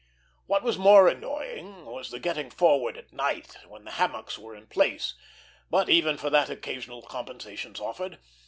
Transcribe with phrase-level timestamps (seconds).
[0.47, 4.65] What was more annoying was the getting forward at night, when the hammocks were in
[4.65, 5.13] place;
[5.69, 8.17] but even for that occasional compensations offered.